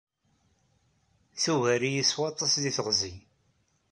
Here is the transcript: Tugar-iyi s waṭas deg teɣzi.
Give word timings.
Tugar-iyi 1.41 2.03
s 2.09 2.11
waṭas 2.19 2.53
deg 2.63 2.73
teɣzi. 2.77 3.15